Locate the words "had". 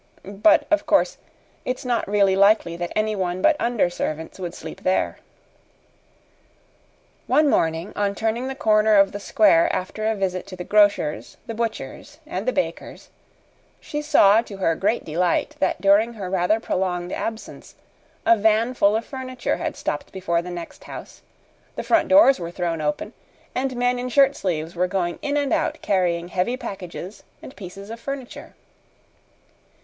19.57-19.75